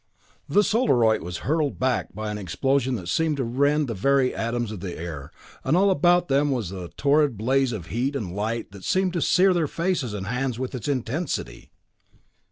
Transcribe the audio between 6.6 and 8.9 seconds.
a torrid blaze of heat and light that